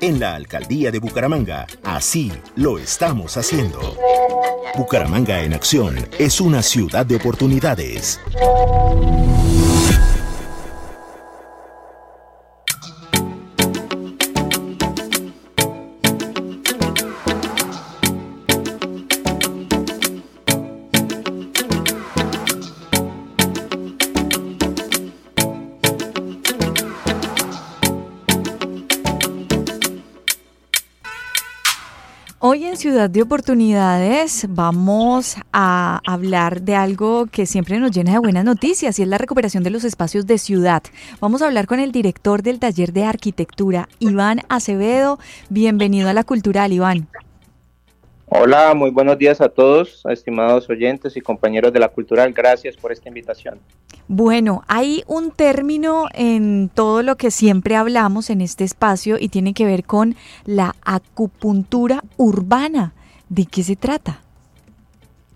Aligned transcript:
En 0.00 0.20
la 0.20 0.34
alcaldía 0.34 0.90
de 0.90 0.98
Bucaramanga, 0.98 1.66
así 1.82 2.30
lo 2.54 2.78
estamos 2.78 3.38
haciendo. 3.38 3.96
Bucaramanga 4.76 5.42
en 5.42 5.54
acción 5.54 5.96
es 6.18 6.38
una 6.38 6.62
ciudad 6.62 7.06
de 7.06 7.16
oportunidades. 7.16 8.20
Hoy 32.38 32.64
en 32.64 32.76
Ciudad 32.76 33.08
de 33.08 33.22
Oportunidades 33.22 34.44
vamos 34.50 35.36
a 35.54 36.02
hablar 36.06 36.60
de 36.60 36.74
algo 36.74 37.28
que 37.28 37.46
siempre 37.46 37.80
nos 37.80 37.92
llena 37.92 38.12
de 38.12 38.18
buenas 38.18 38.44
noticias 38.44 38.98
y 38.98 39.02
es 39.02 39.08
la 39.08 39.16
recuperación 39.16 39.62
de 39.62 39.70
los 39.70 39.84
espacios 39.84 40.26
de 40.26 40.36
ciudad. 40.36 40.82
Vamos 41.18 41.40
a 41.40 41.46
hablar 41.46 41.66
con 41.66 41.80
el 41.80 41.92
director 41.92 42.42
del 42.42 42.58
taller 42.58 42.92
de 42.92 43.04
arquitectura, 43.04 43.88
Iván 44.00 44.42
Acevedo. 44.50 45.18
Bienvenido 45.48 46.10
a 46.10 46.12
la 46.12 46.24
Cultural, 46.24 46.74
Iván. 46.74 47.08
Hola, 48.38 48.74
muy 48.74 48.90
buenos 48.90 49.16
días 49.16 49.40
a 49.40 49.48
todos, 49.48 50.02
estimados 50.10 50.68
oyentes 50.68 51.16
y 51.16 51.22
compañeros 51.22 51.72
de 51.72 51.80
la 51.80 51.88
Cultural. 51.88 52.34
Gracias 52.34 52.76
por 52.76 52.92
esta 52.92 53.08
invitación. 53.08 53.58
Bueno, 54.08 54.62
hay 54.68 55.02
un 55.06 55.30
término 55.30 56.04
en 56.12 56.68
todo 56.68 57.02
lo 57.02 57.16
que 57.16 57.30
siempre 57.30 57.76
hablamos 57.76 58.28
en 58.28 58.42
este 58.42 58.64
espacio 58.64 59.16
y 59.18 59.30
tiene 59.30 59.54
que 59.54 59.64
ver 59.64 59.84
con 59.84 60.16
la 60.44 60.76
acupuntura 60.84 62.02
urbana. 62.18 62.92
¿De 63.30 63.46
qué 63.46 63.62
se 63.62 63.74
trata? 63.74 64.20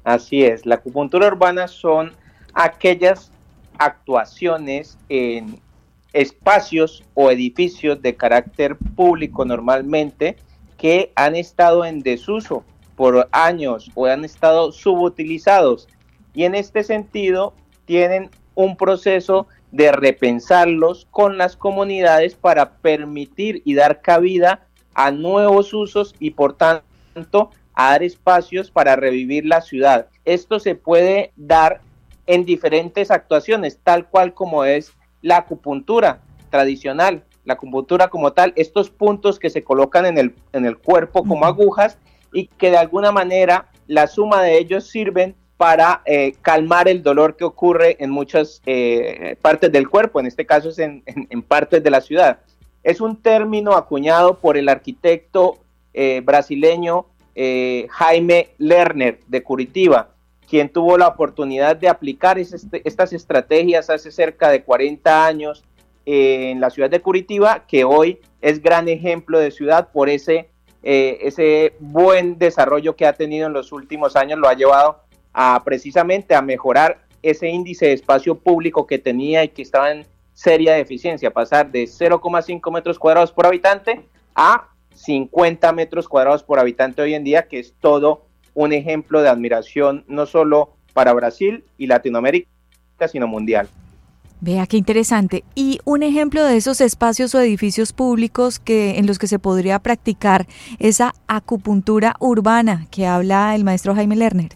Así 0.04 0.44
es, 0.44 0.66
la 0.66 0.74
acupuntura 0.74 1.26
urbana 1.26 1.68
son 1.68 2.12
aquellas 2.52 3.32
actuaciones 3.78 4.98
en 5.08 5.58
espacios 6.12 7.02
o 7.14 7.30
edificios 7.30 8.02
de 8.02 8.14
carácter 8.14 8.76
público 8.76 9.46
normalmente 9.46 10.36
que 10.76 11.12
han 11.16 11.34
estado 11.34 11.86
en 11.86 12.02
desuso 12.02 12.62
por 13.00 13.30
años 13.32 13.90
o 13.94 14.04
han 14.04 14.26
estado 14.26 14.72
subutilizados. 14.72 15.88
Y 16.34 16.44
en 16.44 16.54
este 16.54 16.84
sentido 16.84 17.54
tienen 17.86 18.28
un 18.54 18.76
proceso 18.76 19.46
de 19.72 19.90
repensarlos 19.90 21.08
con 21.10 21.38
las 21.38 21.56
comunidades 21.56 22.34
para 22.34 22.72
permitir 22.72 23.62
y 23.64 23.72
dar 23.72 24.02
cabida 24.02 24.66
a 24.92 25.12
nuevos 25.12 25.72
usos 25.72 26.14
y 26.18 26.32
por 26.32 26.58
tanto 26.58 27.50
a 27.72 27.92
dar 27.92 28.02
espacios 28.02 28.70
para 28.70 28.96
revivir 28.96 29.46
la 29.46 29.62
ciudad. 29.62 30.08
Esto 30.26 30.60
se 30.60 30.74
puede 30.74 31.32
dar 31.36 31.80
en 32.26 32.44
diferentes 32.44 33.10
actuaciones, 33.10 33.80
tal 33.82 34.10
cual 34.10 34.34
como 34.34 34.66
es 34.66 34.92
la 35.22 35.38
acupuntura 35.38 36.20
tradicional, 36.50 37.24
la 37.46 37.54
acupuntura 37.54 38.08
como 38.08 38.34
tal, 38.34 38.52
estos 38.56 38.90
puntos 38.90 39.38
que 39.38 39.48
se 39.48 39.64
colocan 39.64 40.04
en 40.04 40.18
el, 40.18 40.34
en 40.52 40.66
el 40.66 40.76
cuerpo 40.76 41.24
como 41.24 41.46
agujas 41.46 41.96
y 42.32 42.46
que 42.46 42.70
de 42.70 42.76
alguna 42.76 43.12
manera 43.12 43.66
la 43.86 44.06
suma 44.06 44.42
de 44.42 44.58
ellos 44.58 44.86
sirven 44.86 45.34
para 45.56 46.02
eh, 46.06 46.36
calmar 46.40 46.88
el 46.88 47.02
dolor 47.02 47.36
que 47.36 47.44
ocurre 47.44 47.96
en 47.98 48.10
muchas 48.10 48.62
eh, 48.64 49.36
partes 49.42 49.70
del 49.70 49.88
cuerpo, 49.88 50.20
en 50.20 50.26
este 50.26 50.46
caso 50.46 50.70
es 50.70 50.78
en, 50.78 51.02
partes 51.46 51.82
de 51.82 51.90
la 51.90 52.00
ciudad. 52.00 52.38
Es 52.82 53.00
un 53.00 53.16
término 53.16 53.74
acuñado 53.74 54.38
por 54.38 54.56
el 54.56 54.68
arquitecto 54.68 55.58
eh, 55.92 56.22
brasileño 56.24 57.06
Jaime 57.88 58.50
Lerner 58.58 59.20
de 59.26 59.42
Curitiba, 59.42 60.10
quien 60.46 60.68
tuvo 60.68 60.98
la 60.98 61.08
oportunidad 61.08 61.74
de 61.76 61.88
aplicar 61.88 62.38
este, 62.38 62.82
estas 62.84 63.14
estrategias 63.14 63.88
hace 63.88 64.10
cerca 64.12 64.50
de 64.50 64.62
40 64.62 65.26
años 65.26 65.64
en 66.04 66.60
la 66.60 66.68
ciudad 66.68 66.90
de 66.90 67.00
Curitiba, 67.00 67.64
que 67.66 67.84
hoy 67.84 68.18
es 68.42 68.62
gran 68.62 68.88
ejemplo 68.88 69.38
de 69.38 69.50
ciudad 69.50 69.88
por 69.90 70.10
ese 70.10 70.49
eh, 70.82 71.18
ese 71.22 71.74
buen 71.78 72.38
desarrollo 72.38 72.96
que 72.96 73.06
ha 73.06 73.12
tenido 73.12 73.46
en 73.46 73.52
los 73.52 73.72
últimos 73.72 74.16
años 74.16 74.38
lo 74.38 74.48
ha 74.48 74.54
llevado 74.54 75.00
a 75.32 75.62
precisamente 75.64 76.34
a 76.34 76.42
mejorar 76.42 77.02
ese 77.22 77.48
índice 77.48 77.86
de 77.86 77.92
espacio 77.92 78.34
público 78.34 78.86
que 78.86 78.98
tenía 78.98 79.44
y 79.44 79.48
que 79.48 79.62
estaba 79.62 79.92
en 79.92 80.06
seria 80.32 80.72
deficiencia, 80.74 81.30
pasar 81.30 81.70
de 81.70 81.84
0,5 81.84 82.72
metros 82.72 82.98
cuadrados 82.98 83.30
por 83.30 83.46
habitante 83.46 84.00
a 84.34 84.68
50 84.94 85.72
metros 85.72 86.08
cuadrados 86.08 86.42
por 86.42 86.58
habitante 86.58 87.02
hoy 87.02 87.14
en 87.14 87.24
día, 87.24 87.46
que 87.46 87.58
es 87.58 87.74
todo 87.78 88.22
un 88.54 88.72
ejemplo 88.72 89.20
de 89.22 89.28
admiración 89.28 90.04
no 90.08 90.26
solo 90.26 90.74
para 90.94 91.12
Brasil 91.12 91.64
y 91.78 91.86
Latinoamérica, 91.86 92.48
sino 93.10 93.26
mundial. 93.26 93.68
Vea 94.40 94.66
qué 94.66 94.78
interesante. 94.78 95.44
Y 95.54 95.80
un 95.84 96.02
ejemplo 96.02 96.44
de 96.44 96.56
esos 96.56 96.80
espacios 96.80 97.34
o 97.34 97.40
edificios 97.40 97.92
públicos 97.92 98.58
que 98.58 98.98
en 98.98 99.06
los 99.06 99.18
que 99.18 99.26
se 99.26 99.38
podría 99.38 99.78
practicar 99.78 100.46
esa 100.78 101.14
acupuntura 101.28 102.16
urbana 102.20 102.86
que 102.90 103.06
habla 103.06 103.54
el 103.54 103.64
maestro 103.64 103.94
Jaime 103.94 104.16
Lerner. 104.16 104.52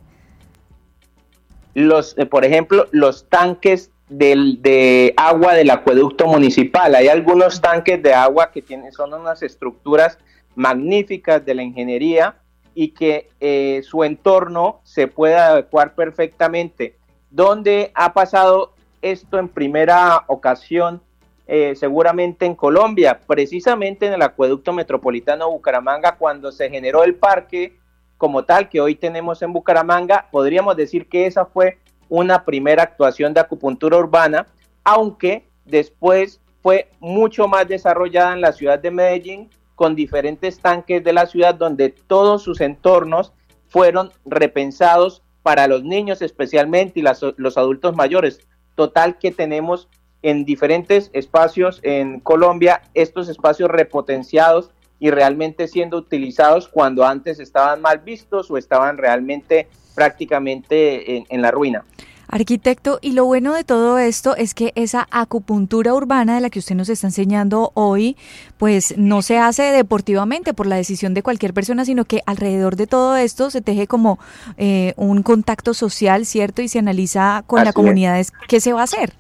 Los, 1.75 2.17
eh, 2.17 2.25
por 2.25 2.45
ejemplo, 2.45 2.87
los 2.93 3.29
tanques 3.29 3.91
del, 4.09 4.63
de 4.63 5.13
agua 5.17 5.55
del 5.55 5.71
acueducto 5.71 6.27
municipal. 6.27 6.95
Hay 6.95 7.09
algunos 7.09 7.61
tanques 7.61 8.03
de 8.03 8.15
agua 8.15 8.51
que 8.53 8.63
tienen, 8.63 8.93
son 8.93 9.13
unas 9.13 9.43
estructuras 9.43 10.19
magníficas 10.55 11.45
de 11.45 11.55
la 11.55 11.63
ingeniería 11.63 12.37
y 12.75 12.89
que 12.89 13.29
eh, 13.41 13.83
su 13.85 14.05
entorno 14.05 14.81
se 14.85 15.09
puede 15.09 15.37
adecuar 15.37 15.95
perfectamente. 15.95 16.97
Donde 17.31 17.91
ha 17.95 18.15
pasado 18.15 18.74
esto 19.05 19.39
en 19.39 19.49
primera 19.49 20.25
ocasión, 20.29 21.03
eh, 21.47 21.75
seguramente 21.77 22.47
en 22.47 22.55
Colombia, 22.55 23.21
precisamente 23.27 24.07
en 24.07 24.15
el 24.15 24.23
acueducto 24.23 24.73
metropolitano 24.73 25.51
Bucaramanga, 25.51 26.17
cuando 26.17 26.51
se 26.51 26.71
generó 26.71 27.05
el 27.05 27.15
parque 27.15 27.79
como 28.17 28.45
tal 28.45 28.71
que 28.71 28.81
hoy 28.81 28.95
tenemos 28.95 29.43
en 29.43 29.53
Bucaramanga, 29.53 30.29
podríamos 30.31 30.77
decir 30.77 31.07
que 31.07 31.27
esa 31.27 31.45
fue 31.45 31.79
una 32.09 32.45
primera 32.45 32.83
actuación 32.83 33.35
de 33.35 33.41
acupuntura 33.41 33.99
urbana, 33.99 34.47
aunque 34.85 35.47
después 35.67 36.41
fue 36.63 36.91
mucho 36.99 37.47
más 37.47 37.69
desarrollada 37.69 38.33
en 38.33 38.41
la 38.41 38.53
ciudad 38.53 38.79
de 38.79 38.91
Medellín, 38.91 39.51
con 39.75 39.95
diferentes 39.95 40.61
tanques 40.61 41.05
de 41.05 41.13
la 41.13 41.27
ciudad 41.27 41.55
donde 41.55 41.91
todos 41.91 42.43
sus 42.43 42.63
entornos 42.63 43.33
fueron 43.69 44.13
repensados 44.25 45.23
para 45.43 45.67
los 45.67 45.83
niños 45.85 46.23
especialmente 46.23 47.01
y 47.01 47.03
los 47.03 47.59
adultos 47.59 47.95
mayores. 47.95 48.41
Total 48.75 49.19
que 49.19 49.31
tenemos 49.31 49.89
en 50.23 50.45
diferentes 50.45 51.11
espacios 51.13 51.81
en 51.83 52.21
Colombia 52.21 52.83
estos 52.95 53.29
espacios 53.29 53.71
repotenciados 53.71 54.71
y 54.99 55.11
realmente 55.11 55.69
siendo 55.69 55.99
utilizados 55.99 56.67
cuando 56.67 57.05
antes 57.05 57.39
estaban 57.39 57.83
mal 57.83 57.99
vistos 57.99 58.51
o 58.51 58.57
estaban 58.57 58.97
realmente 58.97 59.69
prácticamente 59.95 61.25
en, 61.29 61.43
la 61.43 61.51
ruina. 61.51 61.85
Arquitecto, 62.29 62.99
y 63.03 63.13
lo 63.13 63.25
bueno 63.25 63.55
de 63.55 63.65
todo 63.65 63.99
esto 63.99 64.37
es 64.37 64.55
que 64.55 64.73
esa 64.75 65.07
acupuntura 65.11 65.95
urbana 65.95 66.35
de 66.35 66.41
la 66.41 66.51
que 66.51 66.59
usted 66.59 66.75
nos 66.75 66.89
está 66.89 67.07
enseñando 67.07 67.71
hoy, 67.75 68.17
pues 68.57 68.95
no 68.97 69.23
se 69.23 69.39
hace 69.39 69.63
deportivamente 69.65 70.55
por 70.55 70.67
la 70.67 70.77
decisión 70.77 71.15
de 71.15 71.23
cualquier 71.23 71.55
persona, 71.55 71.85
sino 71.85 72.05
que 72.05 72.23
alrededor 72.27 72.77
de 72.77 72.87
todo 72.87 73.17
esto 73.17 73.51
se 73.51 73.61
teje 73.61 73.87
como 73.87 74.19
eh, 74.57 74.95
un 74.97 75.23
contacto 75.23 75.75
social, 75.75 76.27
¿cierto? 76.27 76.63
Y 76.63 76.69
se 76.69 76.79
analiza 76.79 77.45
con 77.47 77.65
la 77.65 77.73
comunidad 77.73 78.25
qué 78.49 78.61
se 78.61 78.73
va 78.73 78.81
a 78.81 78.85
hacer. 78.85 79.13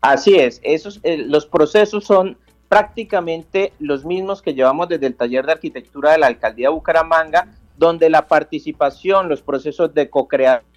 Así 0.00 0.34
es, 0.34 0.60
esos, 0.62 1.00
eh, 1.02 1.16
los 1.16 1.46
procesos 1.46 2.04
son 2.04 2.36
prácticamente 2.68 3.72
los 3.78 4.04
mismos 4.04 4.42
que 4.42 4.52
llevamos 4.52 4.88
desde 4.88 5.06
el 5.06 5.14
taller 5.14 5.46
de 5.46 5.52
arquitectura 5.52 6.12
de 6.12 6.18
la 6.18 6.26
alcaldía 6.26 6.68
de 6.68 6.74
Bucaramanga, 6.74 7.48
donde 7.76 8.10
la 8.10 8.26
participación, 8.26 9.28
los 9.28 9.42
procesos 9.42 9.94
de 9.94 10.10
co-creación 10.10 10.73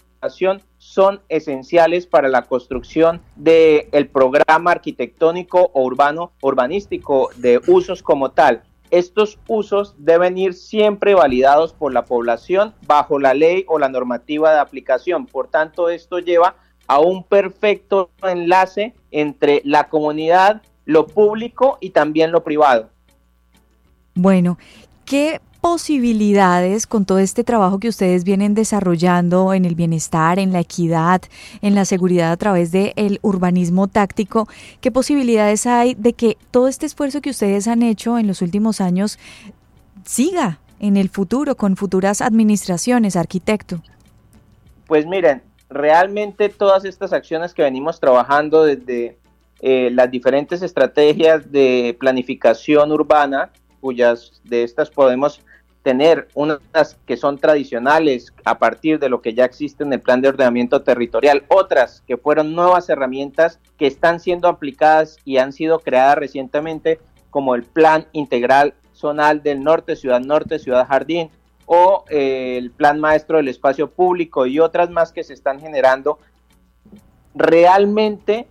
son 0.77 1.21
esenciales 1.29 2.07
para 2.07 2.27
la 2.29 2.43
construcción 2.43 3.21
del 3.35 3.87
el 3.91 4.07
programa 4.07 4.71
arquitectónico 4.71 5.71
o 5.73 5.83
urbano 5.83 6.31
urbanístico 6.41 7.29
de 7.35 7.61
usos 7.67 8.03
como 8.03 8.31
tal. 8.31 8.63
Estos 8.89 9.37
usos 9.47 9.95
deben 9.97 10.37
ir 10.37 10.53
siempre 10.53 11.13
validados 11.13 11.73
por 11.73 11.93
la 11.93 12.05
población 12.05 12.73
bajo 12.85 13.19
la 13.19 13.33
ley 13.33 13.65
o 13.67 13.79
la 13.79 13.89
normativa 13.89 14.53
de 14.53 14.59
aplicación. 14.59 15.25
Por 15.25 15.49
tanto, 15.49 15.89
esto 15.89 16.19
lleva 16.19 16.55
a 16.87 16.99
un 16.99 17.23
perfecto 17.23 18.09
enlace 18.23 18.93
entre 19.11 19.61
la 19.65 19.89
comunidad, 19.89 20.61
lo 20.85 21.05
público 21.05 21.77
y 21.81 21.89
también 21.89 22.31
lo 22.31 22.45
privado. 22.45 22.89
Bueno, 24.15 24.57
¿qué 25.05 25.41
posibilidades 25.61 26.87
con 26.87 27.05
todo 27.05 27.19
este 27.19 27.43
trabajo 27.43 27.79
que 27.79 27.89
ustedes 27.89 28.23
vienen 28.23 28.53
desarrollando 28.53 29.53
en 29.53 29.65
el 29.65 29.75
bienestar, 29.75 30.39
en 30.39 30.53
la 30.53 30.59
equidad, 30.59 31.21
en 31.61 31.75
la 31.75 31.85
seguridad 31.85 32.31
a 32.31 32.37
través 32.37 32.71
del 32.71 33.19
urbanismo 33.21 33.87
táctico? 33.87 34.47
¿Qué 34.81 34.91
posibilidades 34.91 35.65
hay 35.65 35.93
de 35.95 36.13
que 36.13 36.37
todo 36.51 36.67
este 36.67 36.85
esfuerzo 36.85 37.21
que 37.21 37.31
ustedes 37.31 37.67
han 37.67 37.83
hecho 37.83 38.17
en 38.17 38.27
los 38.27 38.41
últimos 38.41 38.81
años 38.81 39.19
siga 40.05 40.59
en 40.79 40.97
el 40.97 41.09
futuro 41.09 41.55
con 41.55 41.75
futuras 41.75 42.21
administraciones, 42.21 43.15
arquitecto? 43.15 43.81
Pues 44.87 45.05
miren, 45.05 45.41
realmente 45.69 46.49
todas 46.49 46.85
estas 46.85 47.13
acciones 47.13 47.53
que 47.53 47.63
venimos 47.63 47.99
trabajando 47.99 48.63
desde 48.63 49.17
eh, 49.61 49.89
las 49.91 50.09
diferentes 50.11 50.61
estrategias 50.61 51.51
de 51.51 51.97
planificación 51.99 52.91
urbana, 52.91 53.51
cuyas 53.87 54.41
de 54.43 54.63
estas 54.63 54.89
podemos 54.89 55.39
tener 55.81 56.27
unas 56.33 56.97
que 57.05 57.15
son 57.15 57.37
tradicionales 57.37 58.33
a 58.43 58.59
partir 58.59 58.99
de 58.99 59.07
lo 59.07 59.21
que 59.21 59.33
ya 59.33 59.45
existe 59.45 59.85
en 59.85 59.93
el 59.93 60.01
plan 60.01 60.19
de 60.19 60.27
ordenamiento 60.27 60.81
territorial, 60.81 61.45
otras 61.47 62.03
que 62.05 62.17
fueron 62.17 62.53
nuevas 62.53 62.89
herramientas 62.89 63.61
que 63.77 63.87
están 63.87 64.19
siendo 64.19 64.49
aplicadas 64.49 65.19
y 65.23 65.37
han 65.37 65.53
sido 65.53 65.79
creadas 65.79 66.17
recientemente, 66.17 66.99
como 67.29 67.55
el 67.55 67.63
Plan 67.63 68.07
Integral 68.11 68.73
Zonal 68.93 69.41
del 69.41 69.63
Norte, 69.63 69.95
Ciudad 69.95 70.19
Norte, 70.19 70.59
Ciudad 70.59 70.85
Jardín, 70.85 71.29
o 71.65 72.03
eh, 72.09 72.57
el 72.57 72.71
Plan 72.71 72.99
Maestro 72.99 73.37
del 73.37 73.47
Espacio 73.47 73.89
Público 73.89 74.45
y 74.45 74.59
otras 74.59 74.89
más 74.89 75.13
que 75.13 75.23
se 75.23 75.33
están 75.33 75.61
generando, 75.61 76.19
realmente 77.33 78.47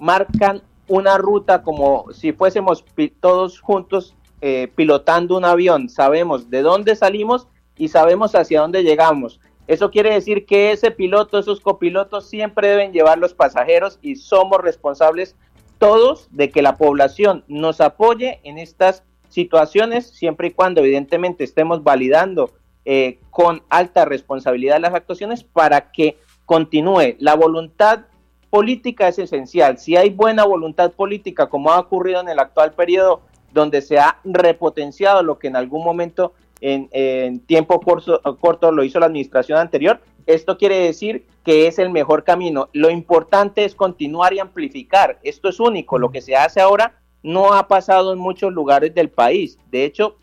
marcan 0.00 0.62
una 0.86 1.18
ruta 1.18 1.62
como 1.62 2.10
si 2.14 2.32
fuésemos 2.32 2.82
todos 3.20 3.60
juntos 3.60 4.14
eh, 4.40 4.70
pilotando 4.74 5.36
un 5.36 5.44
avión, 5.44 5.88
sabemos 5.88 6.50
de 6.50 6.62
dónde 6.62 6.96
salimos 6.96 7.48
y 7.76 7.88
sabemos 7.88 8.34
hacia 8.34 8.60
dónde 8.60 8.82
llegamos. 8.82 9.40
Eso 9.66 9.90
quiere 9.90 10.14
decir 10.14 10.46
que 10.46 10.72
ese 10.72 10.90
piloto, 10.90 11.38
esos 11.38 11.60
copilotos 11.60 12.28
siempre 12.28 12.68
deben 12.68 12.92
llevar 12.92 13.18
los 13.18 13.34
pasajeros 13.34 13.98
y 14.00 14.16
somos 14.16 14.60
responsables 14.62 15.36
todos 15.78 16.28
de 16.30 16.50
que 16.50 16.62
la 16.62 16.76
población 16.76 17.44
nos 17.48 17.80
apoye 17.80 18.40
en 18.44 18.58
estas 18.58 19.04
situaciones, 19.28 20.08
siempre 20.08 20.48
y 20.48 20.50
cuando 20.52 20.80
evidentemente 20.80 21.44
estemos 21.44 21.84
validando 21.84 22.52
eh, 22.84 23.20
con 23.30 23.62
alta 23.68 24.04
responsabilidad 24.06 24.80
las 24.80 24.94
actuaciones 24.94 25.44
para 25.44 25.92
que 25.92 26.16
continúe. 26.46 27.16
La 27.18 27.34
voluntad 27.34 28.06
política 28.48 29.08
es 29.08 29.18
esencial. 29.18 29.78
Si 29.78 29.96
hay 29.96 30.08
buena 30.10 30.44
voluntad 30.44 30.92
política, 30.92 31.48
como 31.48 31.70
ha 31.70 31.78
ocurrido 31.78 32.20
en 32.20 32.30
el 32.30 32.38
actual 32.38 32.72
periodo, 32.72 33.20
donde 33.58 33.82
se 33.82 33.98
ha 33.98 34.18
repotenciado 34.24 35.22
lo 35.22 35.38
que 35.38 35.48
en 35.48 35.56
algún 35.56 35.84
momento 35.84 36.32
en, 36.60 37.40
tiempo 37.40 37.80
corto, 37.80 38.20
corto 38.40 38.72
lo 38.72 38.82
hizo 38.82 38.98
la 38.98 39.06
administración 39.06 39.58
anterior, 39.58 40.00
esto 40.26 40.58
quiere 40.58 40.78
decir 40.78 41.26
que 41.44 41.66
es 41.66 41.78
el 41.78 41.90
mejor 41.90 42.24
camino. 42.24 42.68
Lo 42.72 42.90
importante 42.90 43.64
es 43.64 43.74
continuar 43.74 44.34
y 44.34 44.38
amplificar. 44.38 45.18
Esto 45.22 45.48
es 45.48 45.58
único. 45.60 45.98
Lo 45.98 46.10
que 46.10 46.20
se 46.20 46.36
hace 46.36 46.60
ahora 46.60 47.00
no 47.22 47.54
ha 47.54 47.66
pasado 47.66 48.12
en 48.12 48.18
muchos 48.18 48.52
lugares 48.52 48.94
del 48.94 49.08
país. 49.08 49.58
De 49.70 49.84
hecho, 49.84 50.16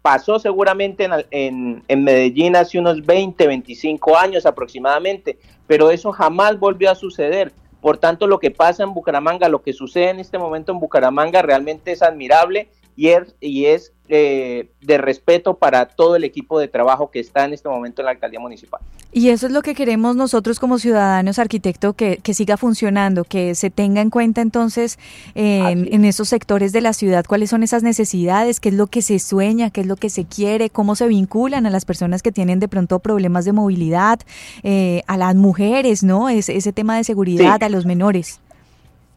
pasó 0.00 0.38
seguramente 0.38 1.08
en, 1.30 1.82
en, 1.86 2.04
Medellín 2.04 2.56
hace 2.56 2.78
unos 2.78 3.04
20, 3.04 3.46
25 3.46 4.16
años 4.16 4.46
aproximadamente, 4.46 5.38
pero 5.66 5.90
eso 5.90 6.10
jamás 6.12 6.58
volvió 6.58 6.90
a 6.90 6.94
suceder. 6.94 7.52
Por 7.80 7.98
tanto, 7.98 8.26
lo 8.26 8.38
que 8.38 8.50
pasa 8.50 8.82
en 8.82 8.94
Bucaramanga, 8.94 9.48
lo 9.48 9.62
que 9.62 9.72
sucede 9.72 10.10
en 10.10 10.20
este 10.20 10.38
momento 10.38 10.72
en 10.72 10.80
Bucaramanga 10.80 11.42
realmente 11.42 11.92
es 11.92 12.02
admirable 12.02 12.68
y 13.00 13.08
es, 13.08 13.34
y 13.40 13.64
es 13.64 13.94
eh, 14.10 14.68
de 14.82 14.98
respeto 14.98 15.56
para 15.56 15.86
todo 15.86 16.16
el 16.16 16.24
equipo 16.24 16.60
de 16.60 16.68
trabajo 16.68 17.10
que 17.10 17.18
está 17.18 17.46
en 17.46 17.54
este 17.54 17.66
momento 17.66 18.02
en 18.02 18.04
la 18.04 18.10
alcaldía 18.10 18.40
municipal. 18.40 18.78
Y 19.10 19.30
eso 19.30 19.46
es 19.46 19.52
lo 19.52 19.62
que 19.62 19.74
queremos 19.74 20.16
nosotros 20.16 20.60
como 20.60 20.78
ciudadanos, 20.78 21.38
arquitecto, 21.38 21.94
que, 21.94 22.18
que 22.18 22.34
siga 22.34 22.58
funcionando, 22.58 23.24
que 23.24 23.54
se 23.54 23.70
tenga 23.70 24.02
en 24.02 24.10
cuenta 24.10 24.42
entonces 24.42 24.98
en, 25.34 25.88
en, 25.90 26.04
esos 26.04 26.28
sectores 26.28 26.72
de 26.72 26.82
la 26.82 26.92
ciudad 26.92 27.24
cuáles 27.26 27.48
son 27.48 27.62
esas 27.62 27.82
necesidades, 27.82 28.60
qué 28.60 28.68
es 28.68 28.74
lo 28.74 28.86
que 28.86 29.00
se 29.00 29.18
sueña, 29.18 29.70
qué 29.70 29.80
es 29.80 29.86
lo 29.86 29.96
que 29.96 30.10
se 30.10 30.26
quiere, 30.26 30.68
cómo 30.68 30.94
se 30.94 31.08
vinculan 31.08 31.64
a 31.64 31.70
las 31.70 31.86
personas 31.86 32.20
que 32.20 32.32
tienen 32.32 32.60
de 32.60 32.68
pronto 32.68 32.98
problemas 32.98 33.46
de 33.46 33.52
movilidad, 33.52 34.20
eh, 34.62 35.00
a 35.06 35.16
las 35.16 35.34
mujeres, 35.36 36.02
¿no? 36.02 36.28
Ese, 36.28 36.54
ese 36.54 36.74
tema 36.74 36.98
de 36.98 37.04
seguridad, 37.04 37.62
a 37.62 37.70
los 37.70 37.86
menores. 37.86 38.40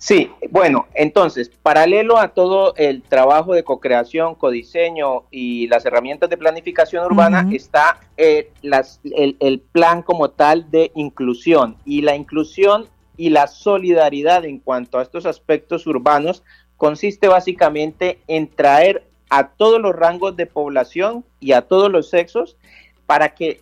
Sí, 0.03 0.29
bueno, 0.50 0.88
entonces, 0.95 1.50
paralelo 1.50 2.17
a 2.17 2.33
todo 2.33 2.75
el 2.75 3.03
trabajo 3.03 3.53
de 3.53 3.63
co-creación, 3.63 4.35
codiseño 4.35 5.23
y 5.31 5.67
las 5.69 5.85
herramientas 5.85 6.29
de 6.29 6.35
planificación 6.35 7.05
urbana, 7.05 7.47
está 7.53 8.01
eh, 8.17 8.51
las, 8.61 9.00
el, 9.05 9.38
el, 9.39 9.61
plan 9.61 10.01
como 10.01 10.29
tal 10.29 10.69
de 10.69 10.91
inclusión. 10.94 11.77
Y 11.85 12.01
la 12.01 12.17
inclusión 12.17 12.88
y 13.15 13.29
la 13.29 13.47
solidaridad 13.47 14.44
en 14.44 14.59
cuanto 14.59 15.00
a 15.00 15.03
estos 15.03 15.25
aspectos 15.25 15.88
urbanos 15.88 16.44
consiste 16.75 17.29
básicamente 17.29 18.19
en 18.27 18.49
traer 18.49 19.07
a 19.29 19.51
todos 19.51 19.79
los 19.79 19.95
rangos 19.95 20.35
de 20.35 20.47
población 20.47 21.23
y 21.39 21.54
a 21.54 21.61
todos 21.61 21.89
los 21.89 22.09
sexos 22.09 22.57
para 23.06 23.35
que 23.35 23.61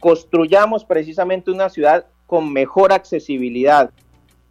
construyamos 0.00 0.84
precisamente 0.84 1.52
una 1.52 1.68
ciudad 1.68 2.06
con 2.26 2.52
mejor 2.52 2.92
accesibilidad, 2.92 3.92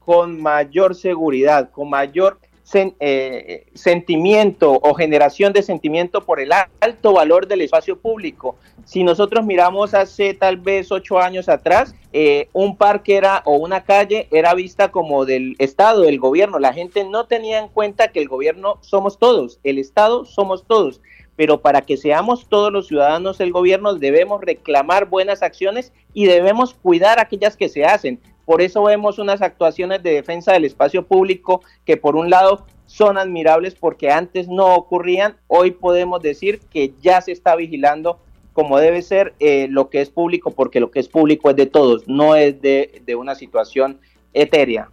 con 0.06 0.42
mayor 0.42 0.96
seguridad, 0.96 1.72
con 1.72 1.90
mayor 1.90 2.40
eh, 2.74 3.68
sentimiento 3.76 4.72
o 4.72 4.96
generación 4.96 5.54
de 5.54 5.62
sentimiento 5.62 6.26
por 6.26 6.40
el 6.40 6.52
alto 6.80 7.14
valor 7.14 7.48
del 7.48 7.62
espacio 7.62 7.98
público. 7.98 8.56
Si 8.86 9.04
nosotros 9.04 9.46
miramos 9.46 9.94
hace 9.94 10.34
tal 10.34 10.58
vez 10.58 10.92
ocho 10.92 11.20
años 11.20 11.48
atrás, 11.48 11.94
eh, 12.12 12.50
un 12.54 12.76
parque 12.76 13.18
era 13.18 13.44
o 13.46 13.58
una 13.58 13.84
calle 13.84 14.28
era 14.32 14.56
vista 14.56 14.90
como 14.90 15.26
del 15.26 15.56
Estado, 15.60 16.02
del 16.02 16.20
gobierno. 16.20 16.58
La 16.58 16.74
gente 16.74 17.04
no 17.04 17.28
tenía 17.28 17.60
en 17.60 17.68
cuenta 17.68 18.08
que 18.08 18.20
el 18.20 18.28
gobierno 18.28 18.80
somos 18.82 19.20
todos, 19.20 19.60
el 19.64 19.78
Estado 19.78 20.26
somos 20.26 20.66
todos. 20.66 21.02
Pero 21.36 21.62
para 21.62 21.82
que 21.82 21.98
seamos 21.98 22.48
todos 22.48 22.72
los 22.72 22.88
ciudadanos 22.88 23.38
del 23.38 23.52
gobierno 23.52 23.94
debemos 23.94 24.42
reclamar 24.42 25.06
buenas 25.06 25.44
acciones 25.44 25.92
y 26.14 26.26
debemos 26.26 26.74
cuidar 26.74 27.20
aquellas 27.20 27.58
que 27.58 27.70
se 27.70 27.86
hacen. 27.86 28.20
Por 28.46 28.62
eso 28.62 28.84
vemos 28.84 29.20
unas 29.20 29.42
actuaciones 29.42 30.04
de 30.04 30.14
defensa 30.14 30.54
del 30.54 30.66
espacio 30.66 31.06
público 31.06 31.62
que 31.84 31.98
por 31.98 32.16
un 32.16 32.30
lado 32.30 32.66
son 32.86 33.18
admirables 33.18 33.76
porque 33.76 34.12
antes 34.12 34.48
no 34.48 34.76
ocurrían, 34.76 35.36
hoy 35.48 35.72
podemos 35.72 36.22
decir 36.22 36.60
que 36.72 36.94
ya 37.02 37.22
se 37.22 37.32
está 37.32 37.56
vigilando 37.56 38.20
como 38.54 38.78
debe 38.80 39.02
ser 39.02 39.34
eh, 39.40 39.68
lo 39.70 39.90
que 39.90 40.00
es 40.00 40.10
público, 40.10 40.52
porque 40.52 40.80
lo 40.80 40.90
que 40.90 41.02
es 41.02 41.10
público 41.10 41.50
es 41.50 41.58
de 41.58 41.66
todos, 41.66 42.08
no 42.08 42.36
es 42.36 42.62
de, 42.62 43.02
de 43.06 43.16
una 43.16 43.36
situación 43.36 44.00
etérea. 44.34 44.90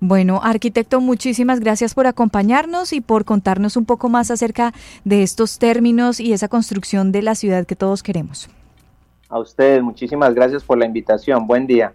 Bueno, 0.00 0.40
arquitecto, 0.42 1.00
muchísimas 1.00 1.60
gracias 1.60 1.94
por 1.94 2.06
acompañarnos 2.06 2.92
y 2.92 3.00
por 3.00 3.24
contarnos 3.24 3.76
un 3.76 3.86
poco 3.86 4.08
más 4.08 4.30
acerca 4.30 4.74
de 5.04 5.22
estos 5.22 5.58
términos 5.58 6.20
y 6.20 6.32
esa 6.32 6.48
construcción 6.48 7.12
de 7.12 7.22
la 7.22 7.34
ciudad 7.34 7.64
que 7.64 7.76
todos 7.76 8.02
queremos. 8.02 8.50
A 9.28 9.38
ustedes, 9.38 9.82
muchísimas 9.82 10.34
gracias 10.34 10.62
por 10.62 10.78
la 10.78 10.86
invitación. 10.86 11.46
Buen 11.46 11.66
día. 11.66 11.94